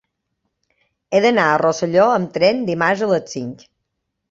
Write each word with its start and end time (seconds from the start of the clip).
He 1.11 1.21
d'anar 1.25 1.45
a 1.51 1.59
Rosselló 1.65 2.07
amb 2.15 2.33
tren 2.39 2.65
dimarts 2.73 3.07
a 3.11 3.13
les 3.15 3.33
cinc. 3.39 3.67